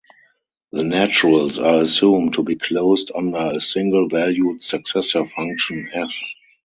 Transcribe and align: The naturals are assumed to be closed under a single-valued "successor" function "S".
The 0.71 0.83
naturals 0.83 1.59
are 1.59 1.81
assumed 1.81 2.33
to 2.33 2.41
be 2.41 2.55
closed 2.55 3.11
under 3.13 3.51
a 3.53 3.61
single-valued 3.61 4.63
"successor" 4.63 5.25
function 5.25 5.91
"S". 5.93 6.33